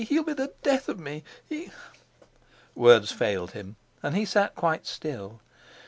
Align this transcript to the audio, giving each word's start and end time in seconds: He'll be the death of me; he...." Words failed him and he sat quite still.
He'll 0.03 0.23
be 0.23 0.33
the 0.33 0.51
death 0.63 0.89
of 0.89 0.99
me; 0.99 1.23
he...." 1.47 1.69
Words 2.75 3.11
failed 3.11 3.51
him 3.51 3.75
and 4.01 4.15
he 4.15 4.25
sat 4.25 4.55
quite 4.55 4.87
still. 4.87 5.41